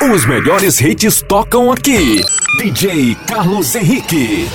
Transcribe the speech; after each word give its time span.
Os 0.00 0.24
melhores 0.26 0.80
hits 0.80 1.22
tocam 1.22 1.72
aqui. 1.72 2.22
DJ 2.56 3.16
Carlos 3.26 3.74
Henrique. 3.74 4.48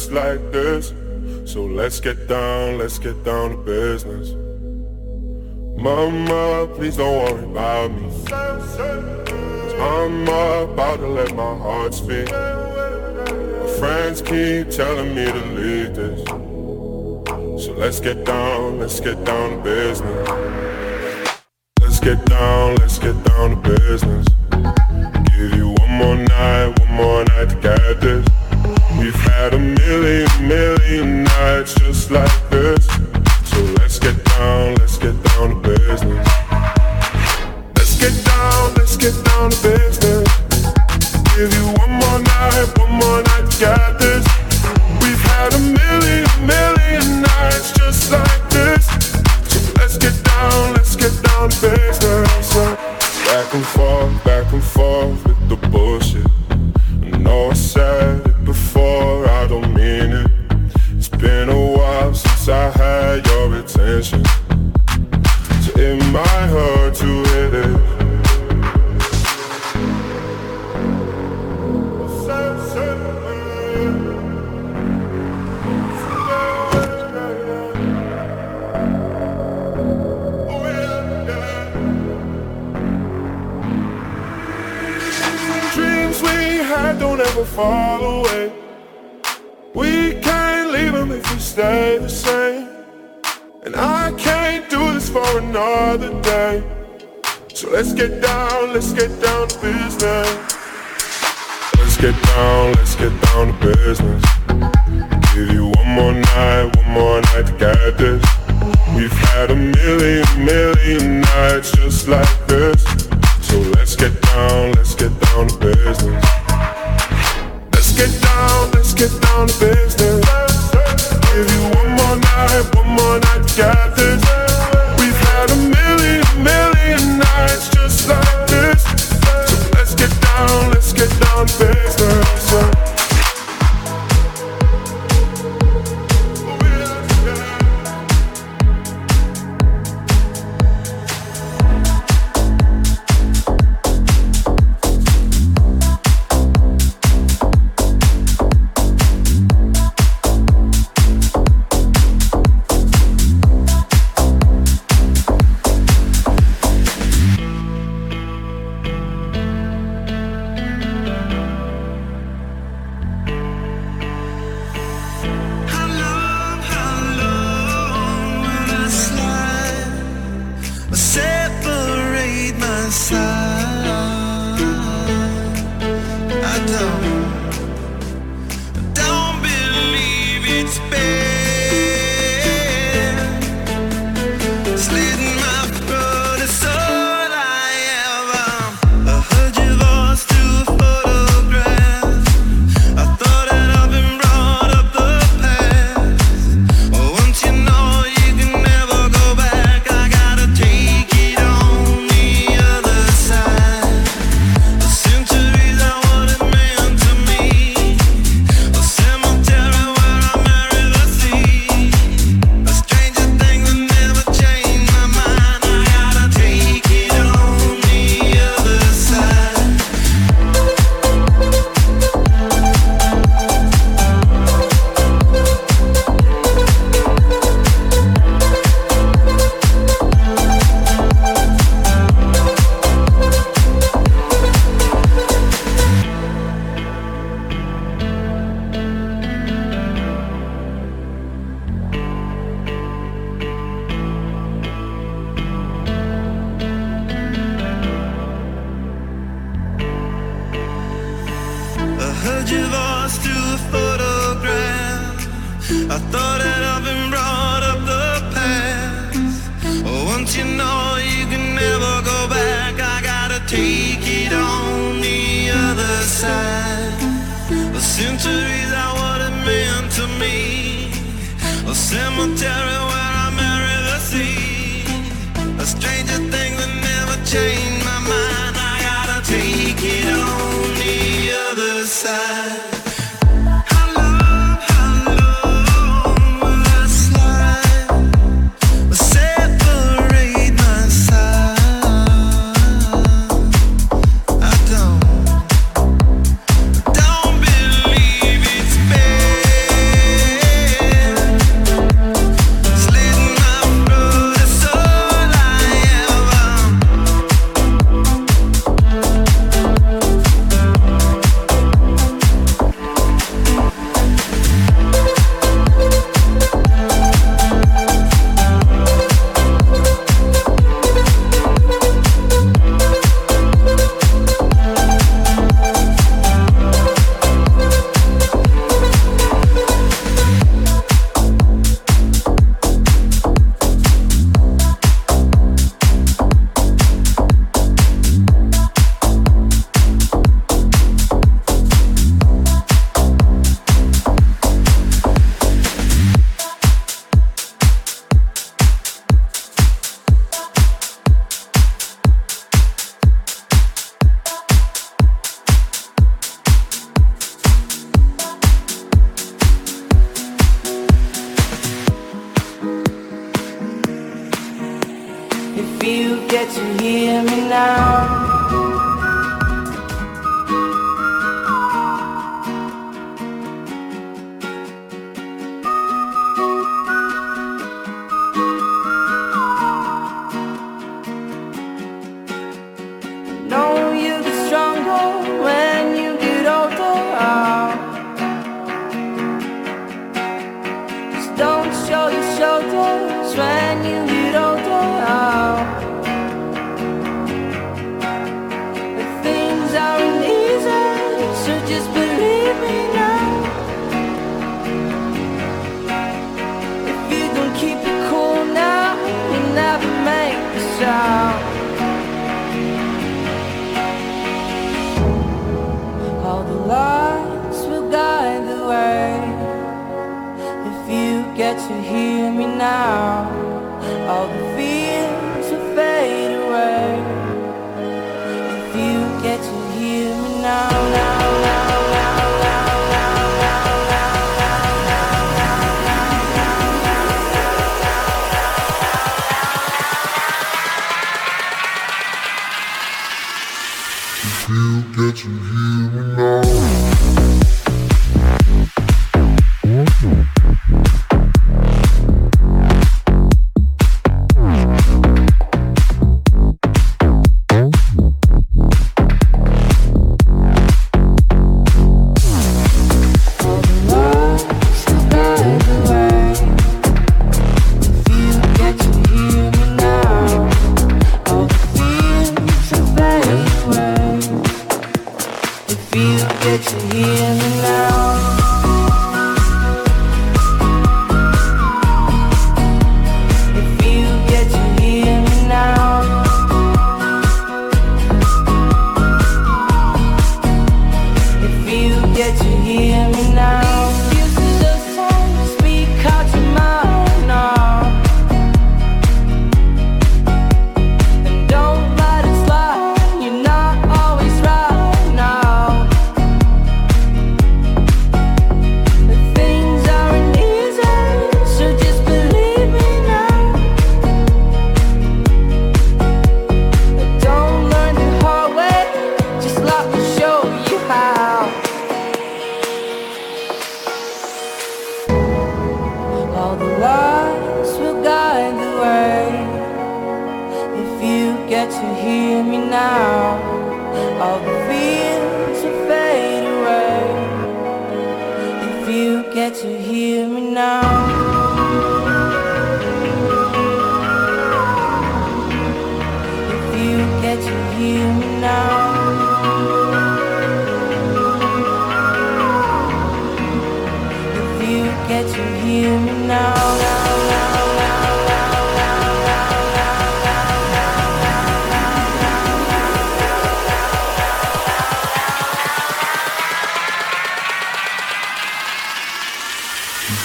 just 0.00 0.12
like 0.12 0.40
this. 0.50 0.94
So 1.44 1.66
let's 1.66 2.00
get 2.00 2.26
down, 2.26 2.78
let's 2.78 2.98
get 2.98 3.22
down 3.22 3.50
to 3.50 3.56
business. 3.58 4.30
Mama, 5.76 6.68
please 6.74 6.96
don't 6.96 7.16
worry 7.22 7.44
about 7.44 7.90
me. 7.92 8.06
I'm 9.78 10.22
about 10.22 11.00
to 11.00 11.06
let 11.06 11.34
my 11.34 11.54
heart 11.64 11.92
speak. 11.92 12.30
My 12.30 13.66
friends 13.78 14.22
keep 14.22 14.70
telling 14.70 15.14
me 15.14 15.26
to 15.26 15.44
leave 15.58 15.94
this. 15.94 16.24
So 17.64 17.72
let's 17.76 18.00
get 18.00 18.24
down, 18.24 18.78
let's 18.78 19.00
get 19.00 19.22
down 19.24 19.50
to 19.50 19.62
business. 19.62 20.28
Let's 21.82 22.00
get 22.00 22.24
down, 22.24 22.76
let's 22.76 22.98
get 22.98 23.22
down 23.24 23.50
to 23.50 23.76
business. 23.76 24.26
I'll 24.52 25.24
give 25.24 25.54
you 25.58 25.74
one 25.78 25.92
more 26.00 26.16
night, 26.16 26.78
one 26.78 26.92
more 26.92 27.24
night 27.24 27.50
to 27.50 27.56
get 27.60 28.00
this. 28.00 28.39
We've 29.00 29.14
had 29.14 29.54
a 29.54 29.58
million, 29.58 30.28
million 30.46 31.24
nights 31.24 31.74
just 31.76 32.10
like 32.10 32.50
this. 32.50 32.84
So 33.46 33.58
let's 33.78 33.98
get 33.98 34.22
down, 34.26 34.74
let's 34.74 34.98
get 34.98 35.20
down 35.24 35.62
to 35.62 35.68
business. 35.68 36.28
Let's 37.76 37.98
get 37.98 38.24
down, 38.26 38.74
let's 38.74 38.98
get 38.98 39.14
down 39.24 39.50
to 39.52 39.62
business. 39.62 39.99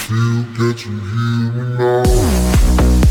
feel 0.06 0.44
getting 0.54 1.00
and 1.00 1.78
now. 1.78 3.05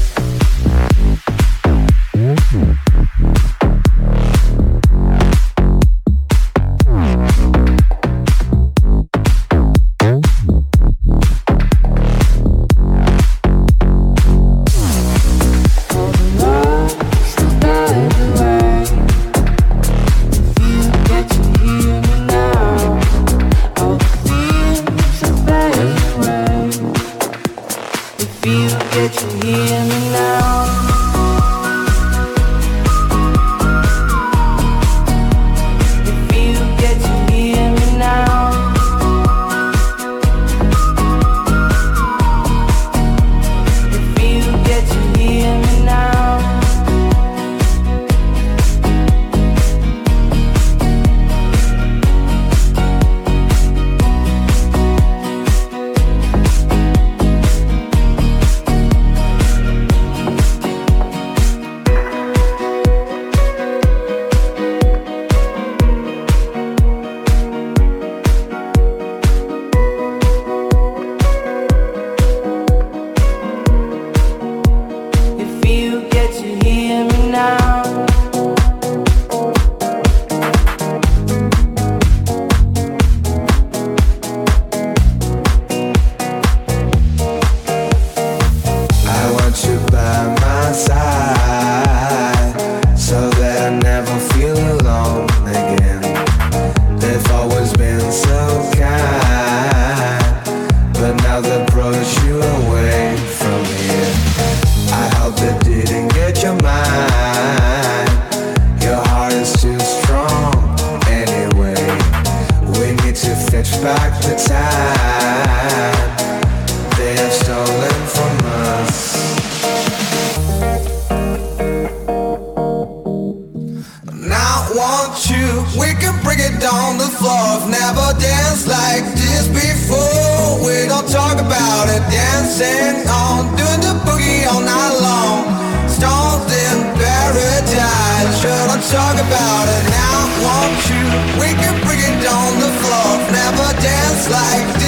dancing 132.57 133.07
on, 133.09 133.55
doing 133.55 133.81
the 133.81 133.93
boogie 134.05 134.47
all 134.47 134.61
night 134.61 134.95
long. 135.01 135.43
Stoned 135.89 136.49
in 136.51 136.77
paradise, 136.95 138.39
should 138.39 138.69
I 138.71 138.79
talk 138.91 139.15
about 139.15 139.67
it 139.67 139.83
now? 139.89 140.15
Won't 140.45 140.81
you? 140.89 141.05
We 141.41 141.49
can 141.53 141.75
bring 141.85 141.99
it 141.99 142.25
on 142.27 142.59
the 142.59 142.71
floor. 142.79 143.11
Never 143.31 143.81
dance 143.81 144.29
like 144.29 144.79
this. 144.79 144.84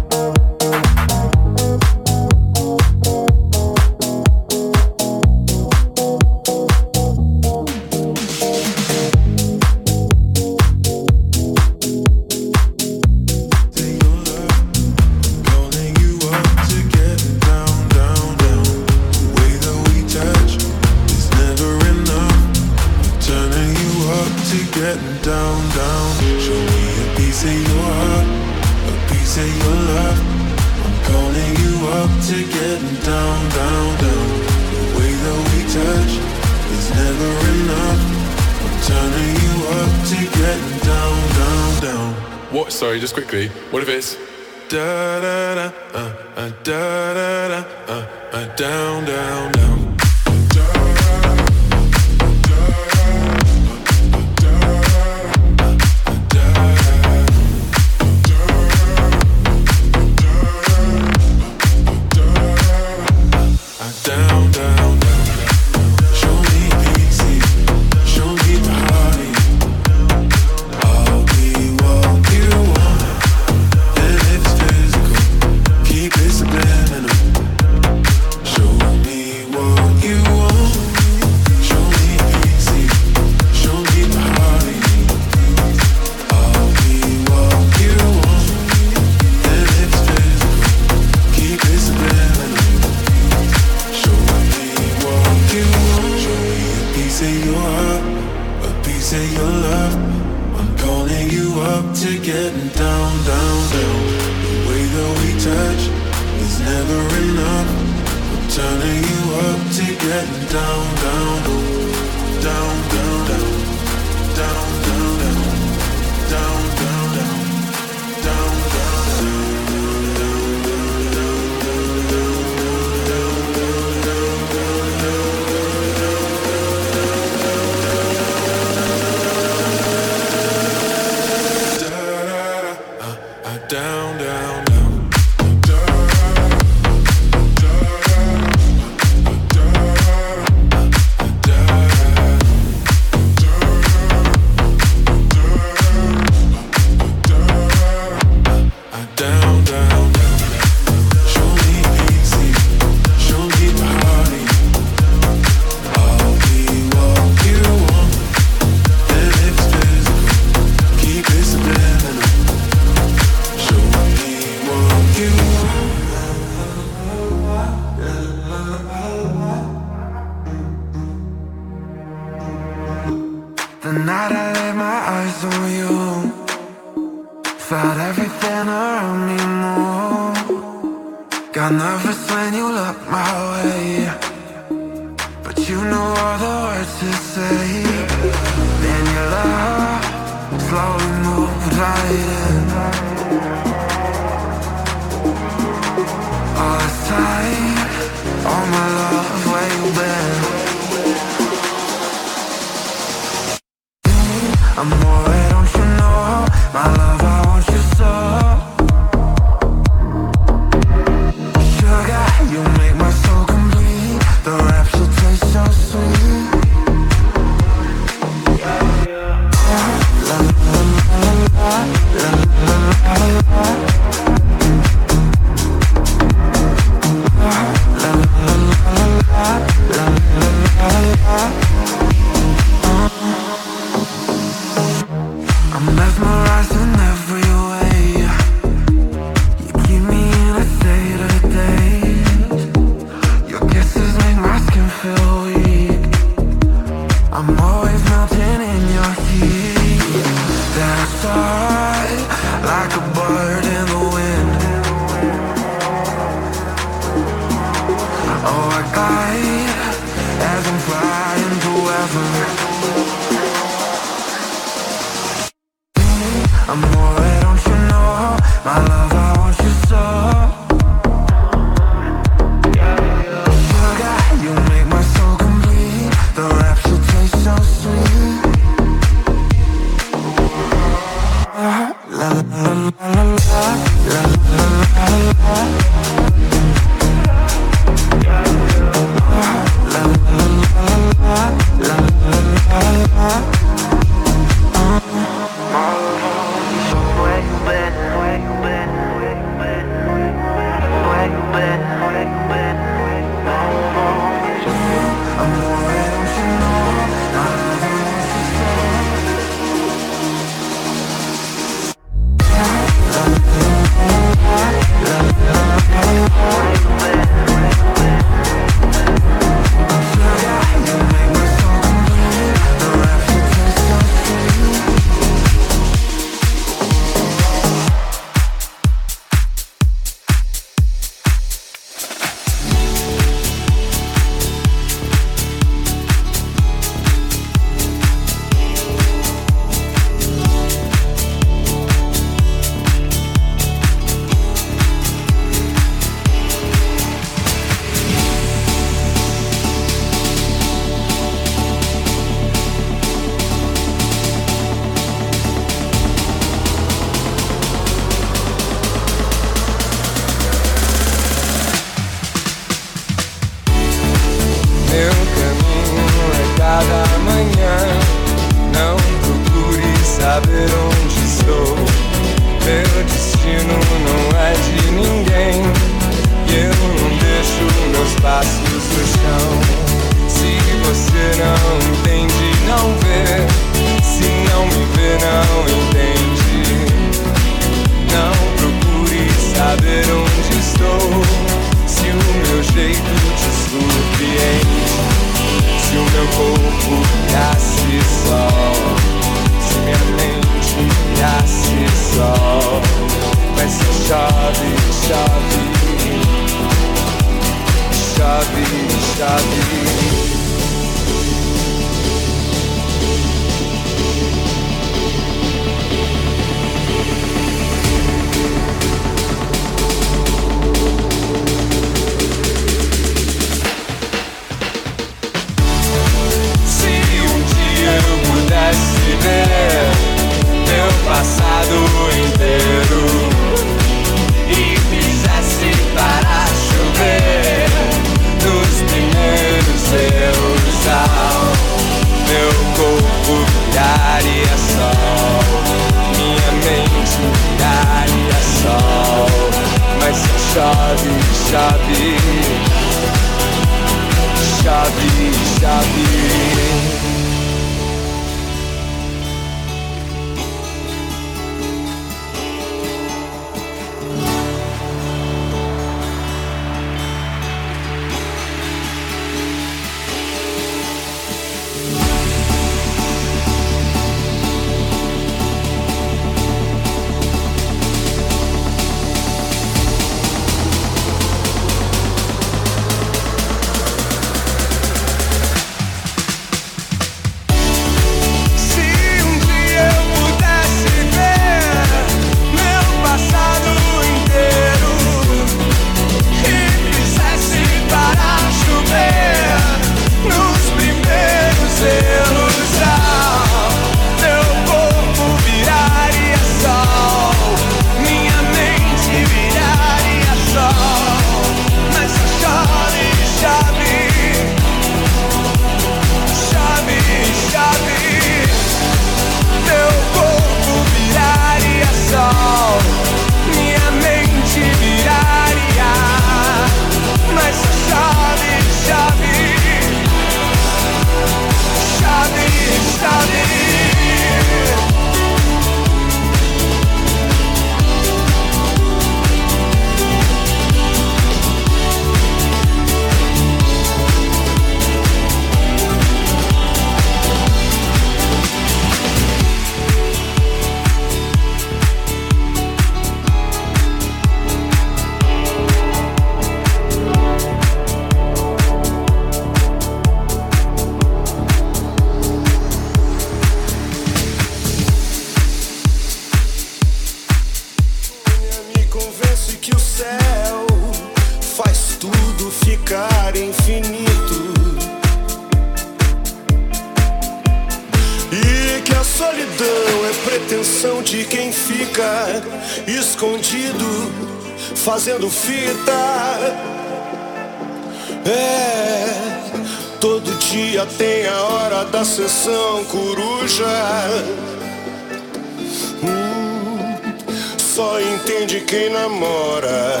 só 597.76 598.00
entende 598.00 598.62
quem 598.62 598.88
namora. 598.88 600.00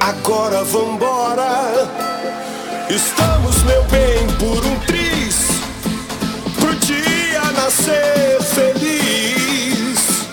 Agora 0.00 0.64
vambora. 0.64 1.88
Estamos, 2.90 3.62
meu 3.62 3.80
bem, 3.84 4.26
por 4.40 4.66
um 4.66 4.76
triz. 4.86 5.36
Pro 6.58 6.74
dia 6.74 7.42
nascer 7.52 8.42
feliz. 8.42 10.26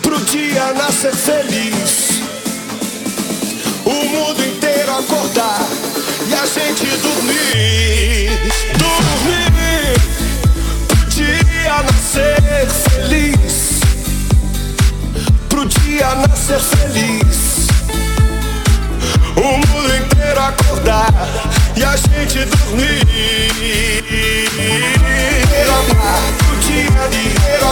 Pro 0.00 0.18
dia 0.20 0.72
nascer 0.72 1.14
feliz. 1.14 2.22
O 3.84 3.90
mundo 3.90 4.42
inteiro 4.42 4.92
acordar 4.92 5.60
e 6.26 6.32
a 6.32 6.46
gente 6.46 6.86
dormir. 7.02 8.49
pro 15.60 15.68
dia 15.68 16.14
nascer 16.14 16.58
feliz. 16.58 17.66
O 19.36 19.58
mundo 19.58 19.94
inteiro 19.94 20.40
acordar 20.40 21.12
e 21.76 21.84
a 21.84 21.96
gente 21.96 22.46
dormir. 22.46 23.04
Dinheiro 25.04 25.72
o 25.72 26.56
dia 26.64 27.04
dinheiro 27.10 27.70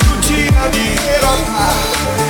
o 0.00 0.20
dia 0.22 0.64
dinheiro. 0.72 2.29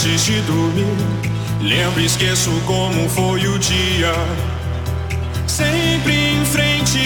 antes 0.00 0.24
de 0.24 0.40
dormir. 0.42 0.86
Lembro 1.60 2.00
e 2.00 2.06
esqueço 2.06 2.50
como 2.66 3.06
foi 3.10 3.46
o 3.46 3.58
dia. 3.58 4.14
Sempre 5.46 6.14
em 6.14 6.44
frente, 6.44 6.98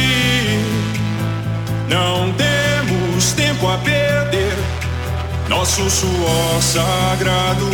não 1.89 2.33
temos 2.33 3.33
tempo 3.33 3.69
a 3.69 3.79
perder. 3.79 4.55
Nosso 5.49 5.91
suor 5.91 6.63
sagrado 6.63 7.69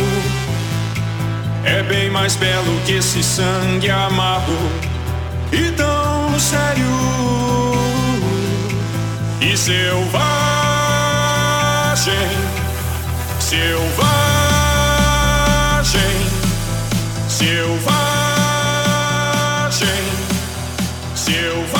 é 1.63 1.83
bem 1.83 2.09
mais 2.09 2.35
belo 2.35 2.81
que 2.85 2.93
esse 2.93 3.23
sangue 3.23 3.91
amargo 3.91 4.57
e 5.51 5.71
tão 5.73 6.39
sério 6.39 6.83
e 9.39 9.55
selvagem, 9.55 10.11
selvagem. 13.39 14.30
Selvagem, 17.51 17.81
selvagem. 21.15 21.70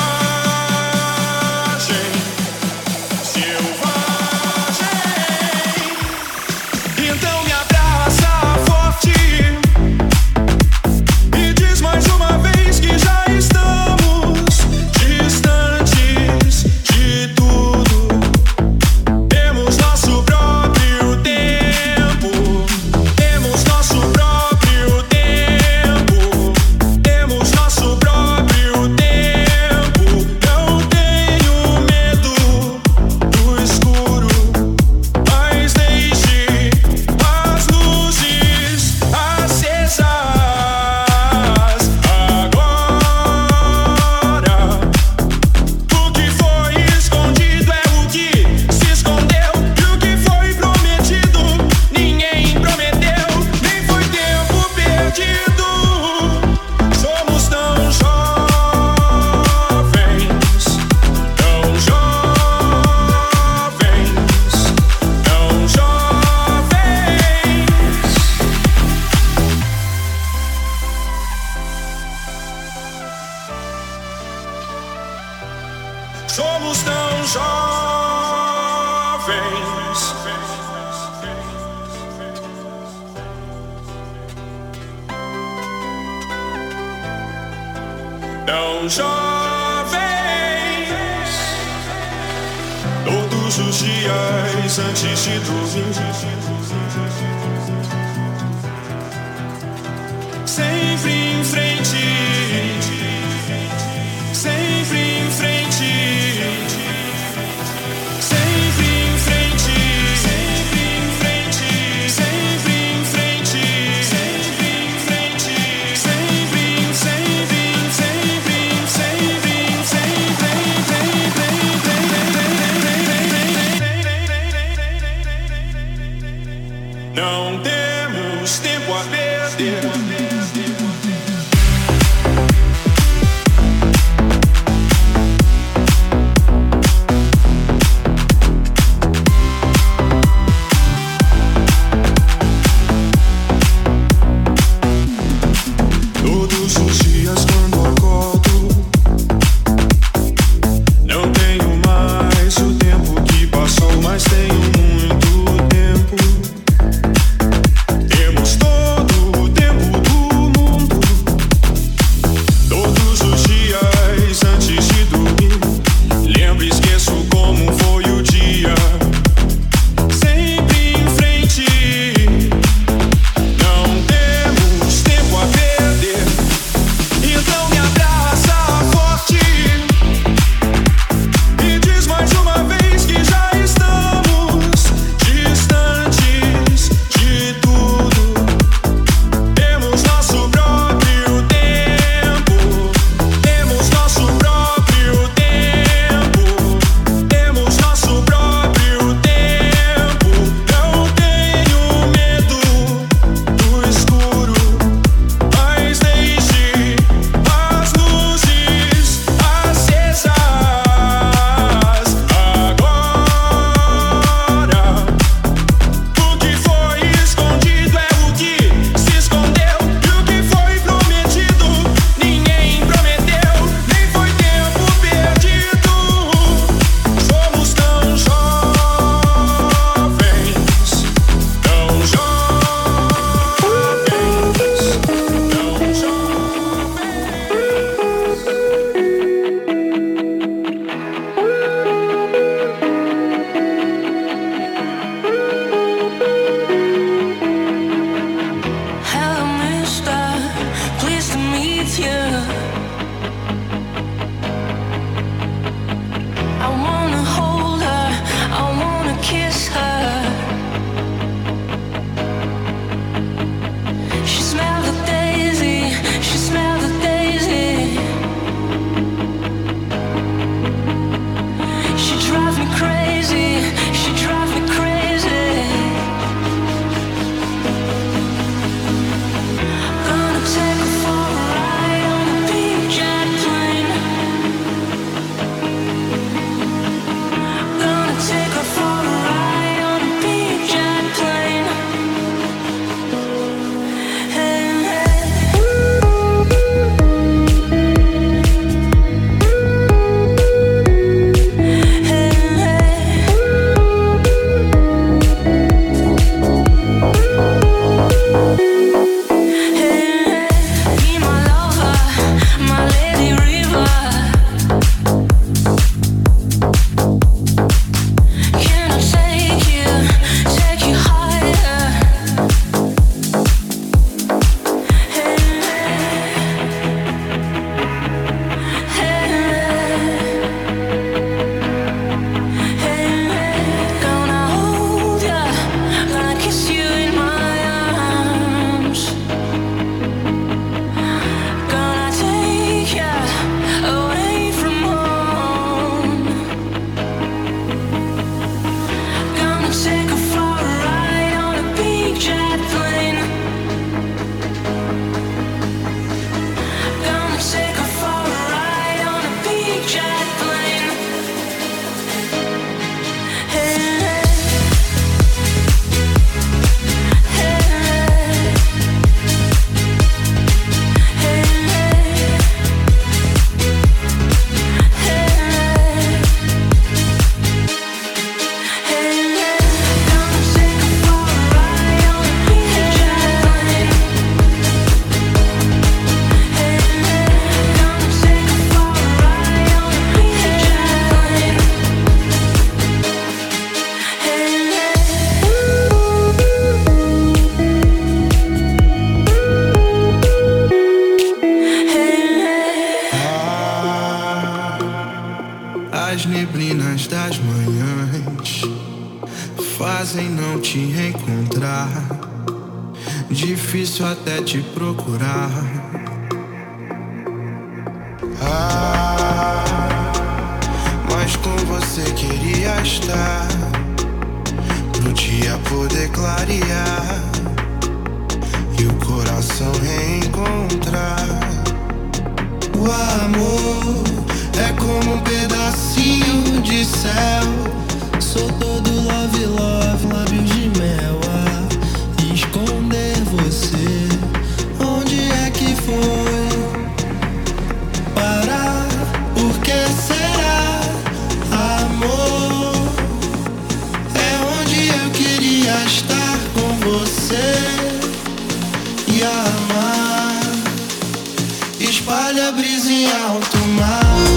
Espalha 461.92 462.50
brisa 462.52 462.90
em 462.90 463.06
alto 463.06 463.58
mar. 463.76 464.31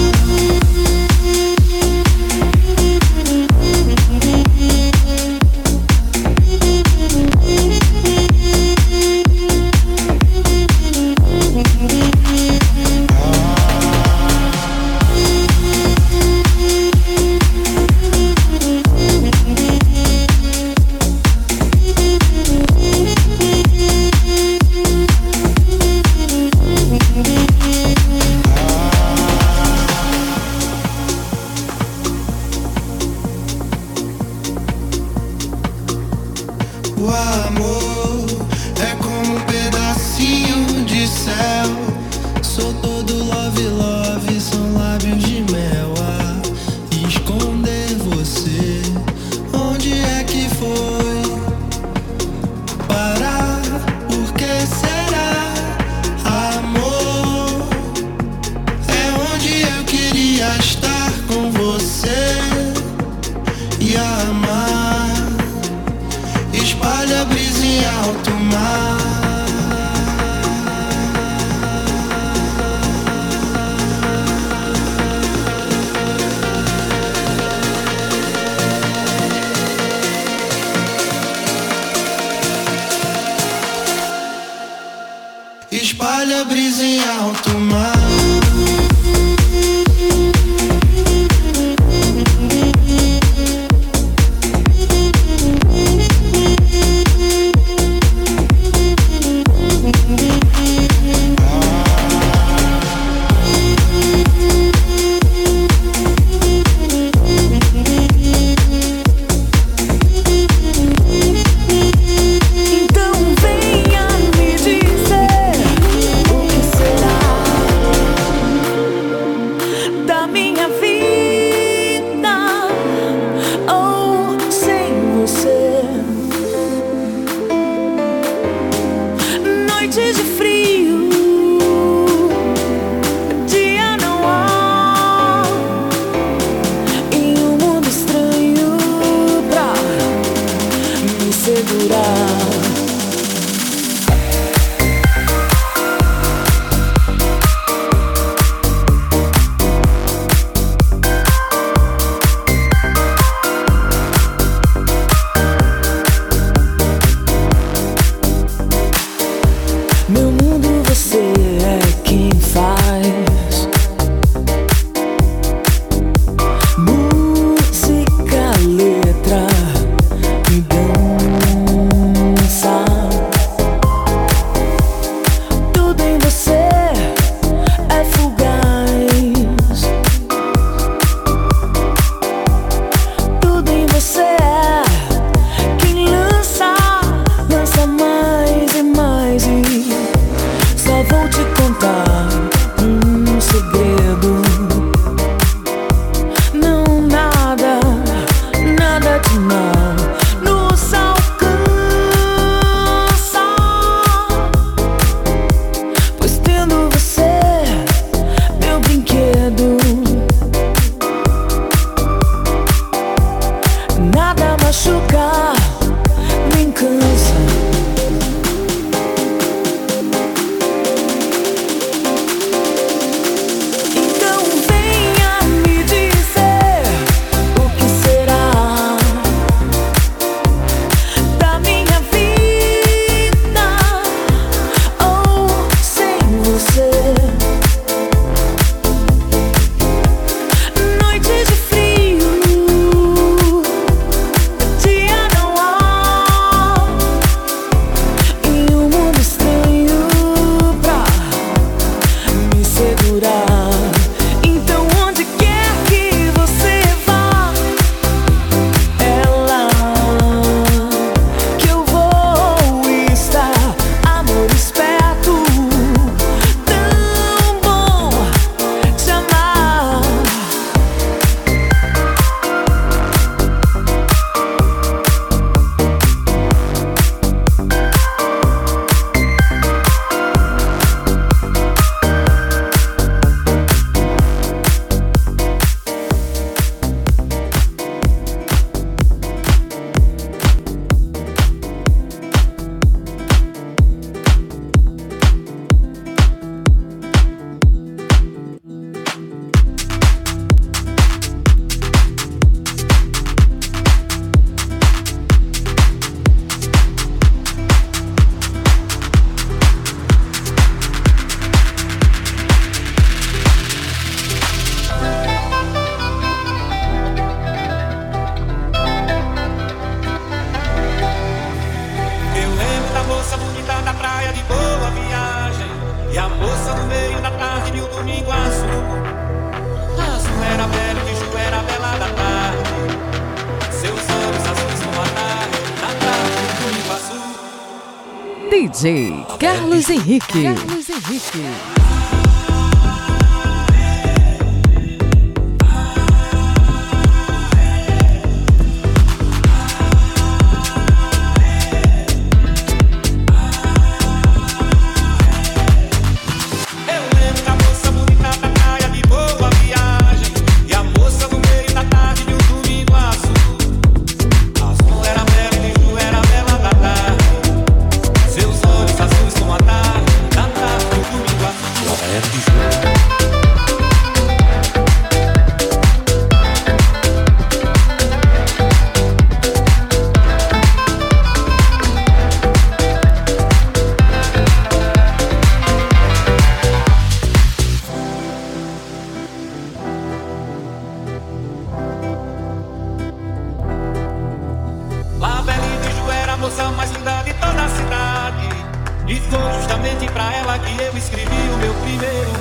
prometi 399.86 400.06
pra 400.12 400.34
ela 400.34 400.58
que 400.58 400.82
eu 400.82 400.96
escrevi 400.96 401.48
o 401.54 401.58
meu 401.58 401.74
primeiro 401.74 402.32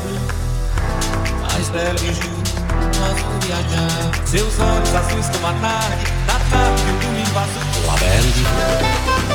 Mais 1.41 1.69
belo 1.69 1.99
e 1.99 2.13
justo, 2.13 2.61
nosso 2.99 3.45
viajar. 3.45 4.25
Seus 4.25 4.59
olhos 4.59 4.95
azuis 4.95 5.29
como 5.29 5.47
a 5.47 5.53
tarde 5.53 6.05
Da 6.25 6.39
tarde 6.49 6.83
o 6.83 6.99
domingo 6.99 7.39
azul 7.39 7.87
Lá 7.87 7.95
bela 7.97 8.21
de 8.21 9.34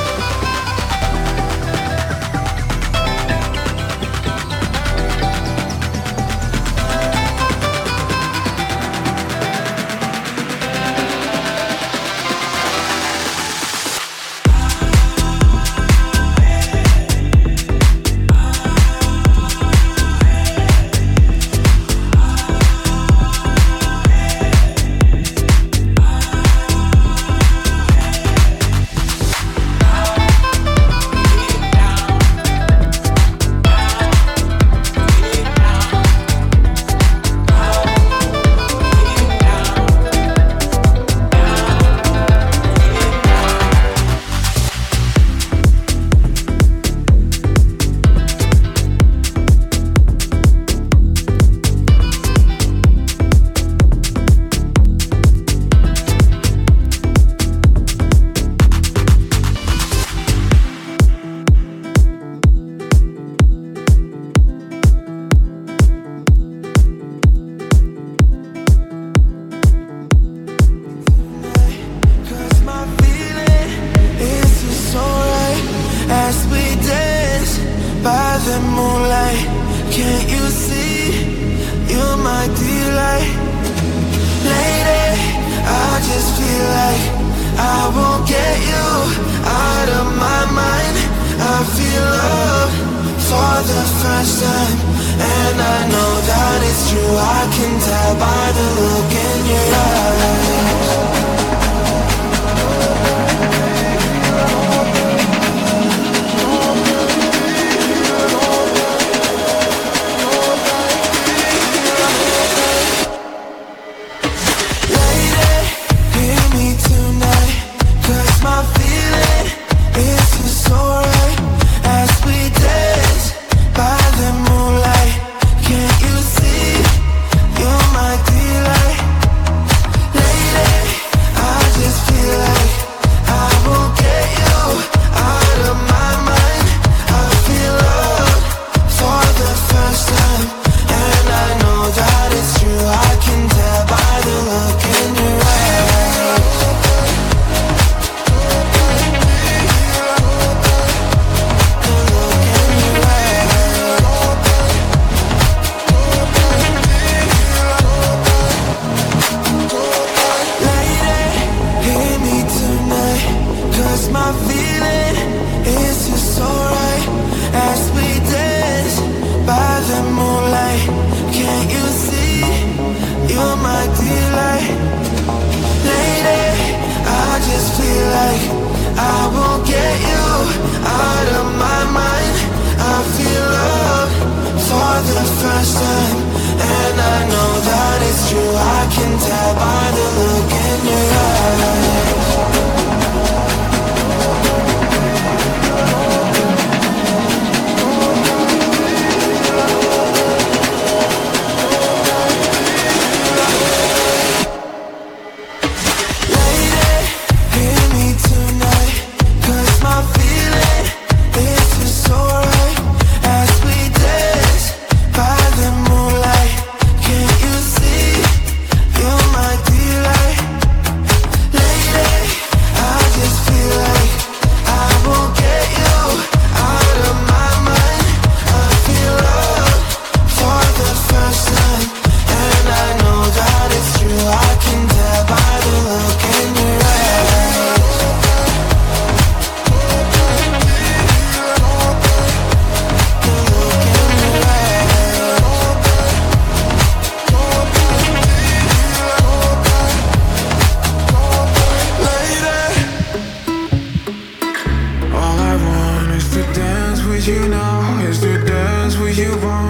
need 257.20 257.28
you 257.28 257.48
now. 257.48 258.00
Is 258.08 258.20
to 258.20 258.44
dance 258.44 258.96
with 258.96 259.18
you 259.18 259.32
on 259.32 259.69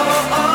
oh, 0.00 0.04
oh. 0.06 0.42
oh. 0.42 0.47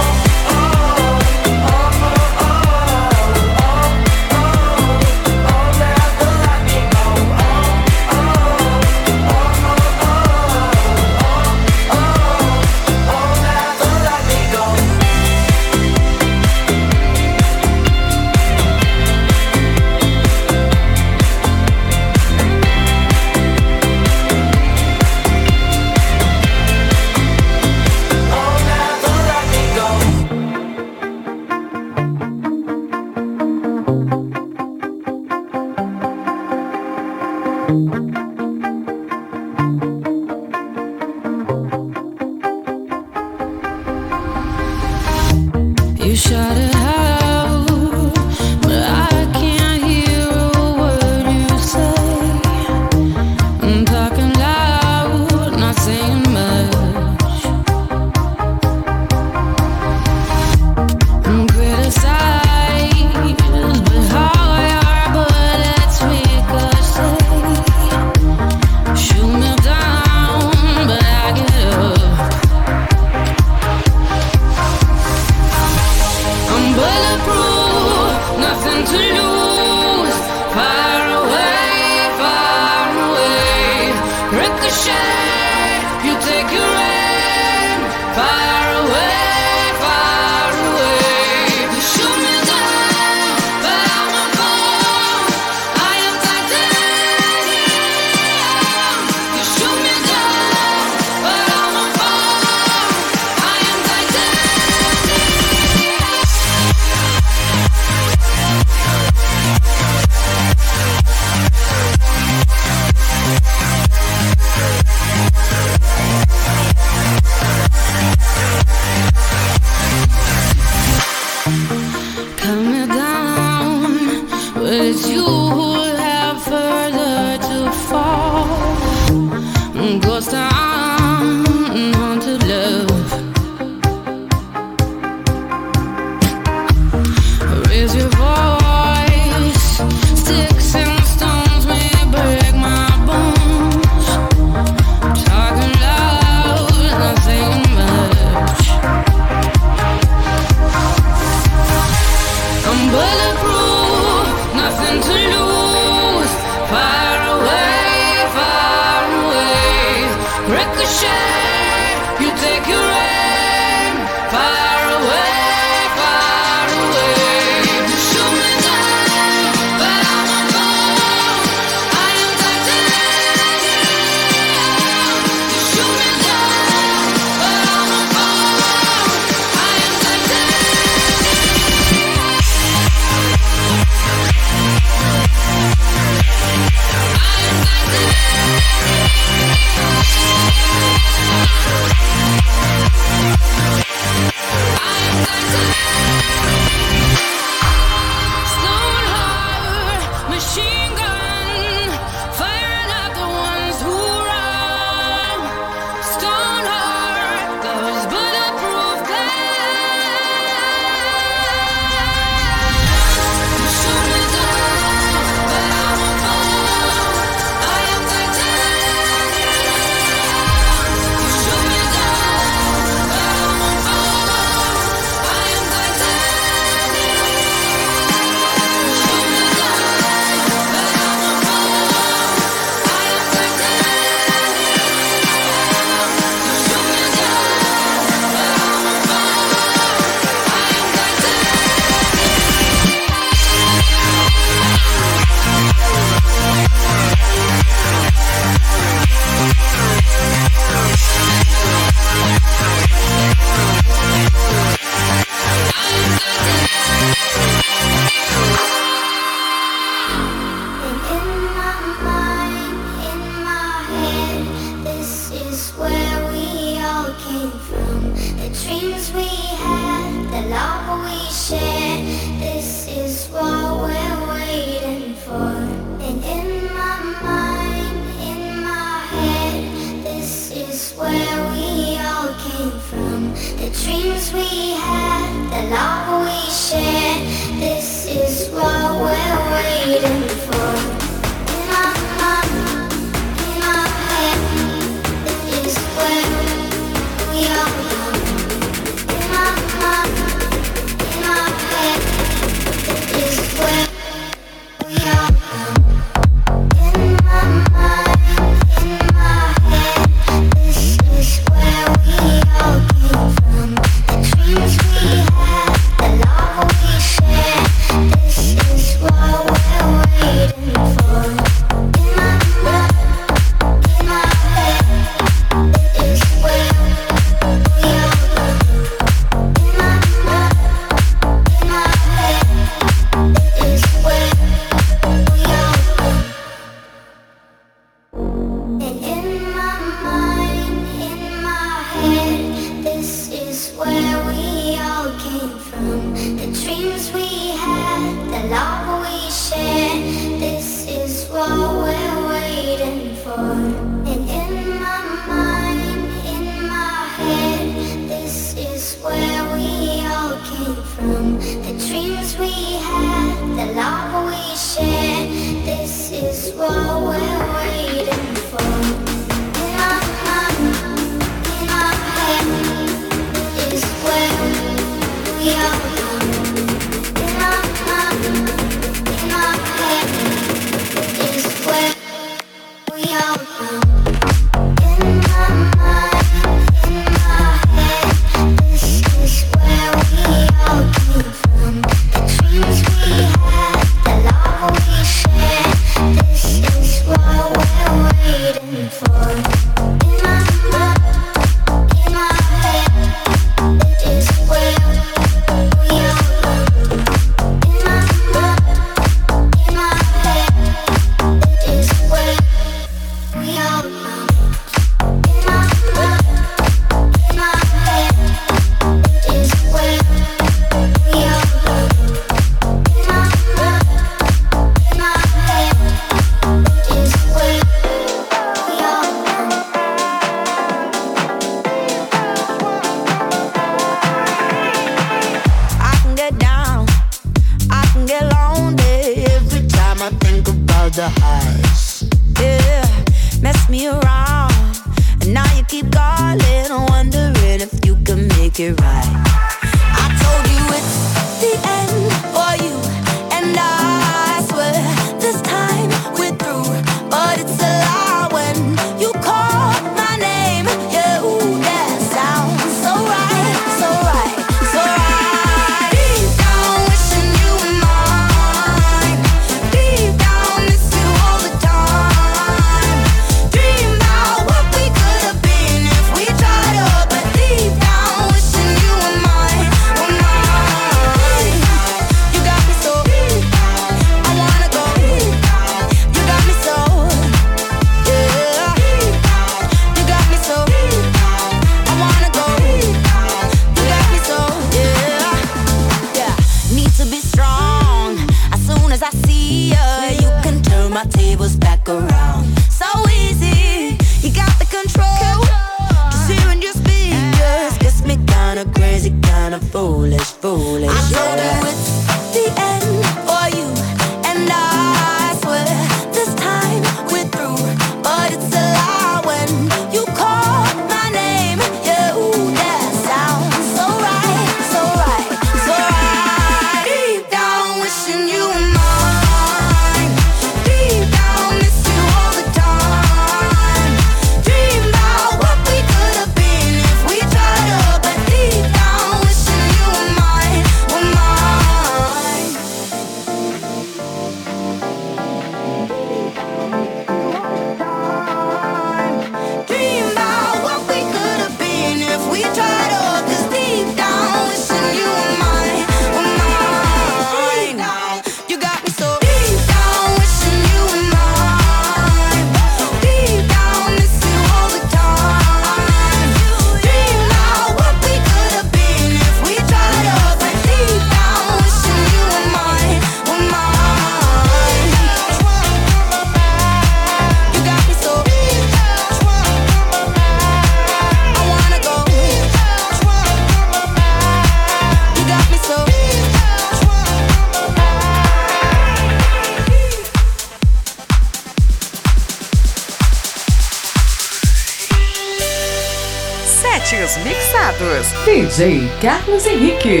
DJ 598.51 598.85
Carlos 598.99 599.47
Henrique. 599.47 600.00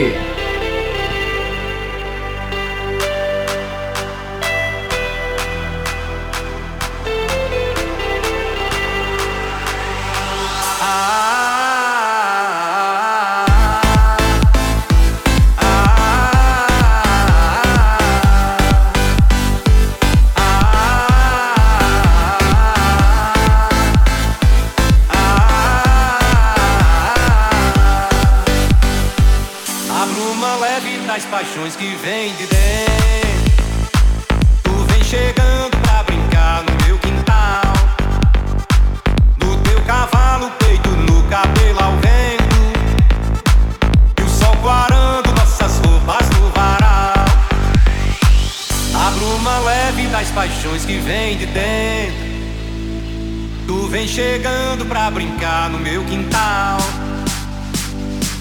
chegando 54.21 54.85
pra 54.85 55.09
brincar 55.09 55.67
no 55.71 55.79
meu 55.79 56.03
quintal. 56.05 56.77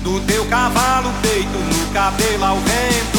Do 0.03 0.21
teu 0.21 0.45
cavalo 0.47 1.11
feito 1.23 1.59
no 1.59 1.93
cabelo 1.93 2.45
ao 2.45 2.57
vento. 2.57 3.19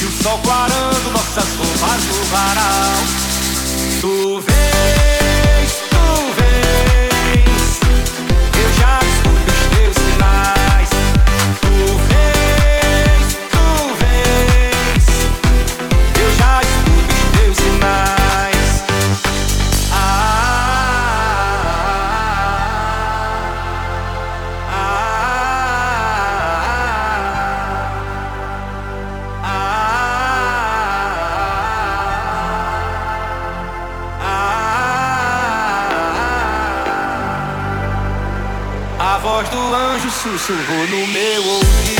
E 0.00 0.04
o 0.04 0.22
sol 0.22 0.38
clarando 0.38 1.10
nossas 1.10 1.48
roupas 1.58 2.04
no 2.04 2.24
varal. 2.24 2.94
Tu 4.00 4.40
vês. 4.40 4.95
sussurrou 40.26 40.88
no 40.88 41.06
meu 41.06 41.44
ouvido. 41.44 41.95